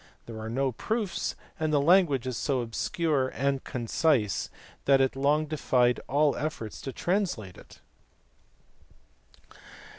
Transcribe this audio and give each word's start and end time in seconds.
There 0.25 0.39
are 0.39 0.49
no 0.49 0.71
proofs, 0.71 1.35
and 1.59 1.71
the 1.71 1.79
language 1.79 2.25
is 2.25 2.35
so 2.35 2.61
obscure 2.61 3.27
and 3.27 3.63
concise 3.63 4.49
that 4.85 4.99
it 4.99 5.15
long 5.15 5.45
defied 5.45 5.99
all 6.07 6.35
efforts 6.35 6.81
to 6.81 6.91
translate 6.91 7.55
it*. 7.55 7.81